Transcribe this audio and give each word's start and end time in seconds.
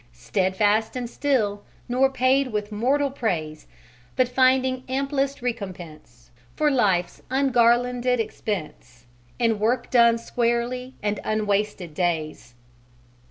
Steadfast 0.13 0.95
and 0.95 1.07
still, 1.07 1.63
nor 1.87 2.09
paid 2.09 2.47
with 2.51 2.71
mortal 2.71 3.11
praise, 3.11 3.67
But 4.15 4.27
finding 4.27 4.83
amplest 4.89 5.43
recompense 5.43 6.31
For 6.55 6.71
life's 6.71 7.21
ungarlanded 7.29 8.19
expense 8.19 9.05
In 9.37 9.59
work 9.59 9.91
done 9.91 10.17
squarely 10.17 10.95
and 11.03 11.19
unwasted 11.23 11.93
days." 11.93 12.55